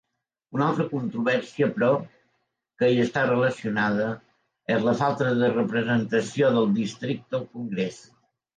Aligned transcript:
Una 0.55 0.63
altra 0.67 0.85
controvèrsia 0.93 1.67
però 1.75 1.89
que 2.79 2.89
hi 2.95 3.03
està 3.03 3.27
relacionada 3.27 4.09
és 4.79 4.89
la 4.89 4.97
falta 5.05 5.31
de 5.45 5.53
representació 5.55 6.53
del 6.59 6.75
districte 6.83 7.43
al 7.43 7.49
Congrés. 7.57 8.05